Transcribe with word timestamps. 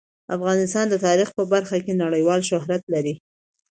افغانستان 0.35 0.85
د 0.89 0.95
تاریخ 1.05 1.29
په 1.37 1.43
برخه 1.53 1.77
کې 1.85 1.99
نړیوال 2.03 2.41
شهرت 2.49 2.83
لري. 2.93 3.13